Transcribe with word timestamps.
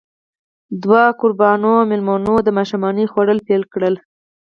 دوه 0.83 1.03
کوربانو 1.19 1.71
او 1.79 1.87
مېلمنو 1.91 2.35
د 2.43 2.49
ماښامنۍ 2.57 3.05
خوړل 3.11 3.39
پيل 3.47 3.63
کړل. 3.73 3.95